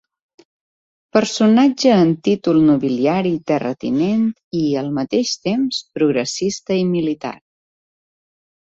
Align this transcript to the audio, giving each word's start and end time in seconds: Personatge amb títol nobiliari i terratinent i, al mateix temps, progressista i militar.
Personatge 1.17 1.91
amb 1.97 2.23
títol 2.29 2.57
nobiliari 2.71 3.35
i 3.37 3.43
terratinent 3.53 4.27
i, 4.63 4.65
al 4.83 4.93
mateix 4.99 5.37
temps, 5.51 5.87
progressista 6.01 6.81
i 6.83 6.93
militar. 6.99 7.37